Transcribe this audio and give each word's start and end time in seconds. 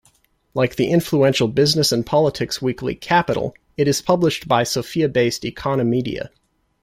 Like 0.55 0.77
the 0.77 0.87
influential 0.89 1.47
business 1.47 1.91
and 1.91 2.03
politics 2.03 2.59
weekly 2.59 2.95
"Capital", 2.95 3.53
it 3.77 3.87
is 3.87 4.01
published 4.01 4.47
by 4.47 4.63
Sofia-based 4.63 5.43
Economedia. 5.43 6.29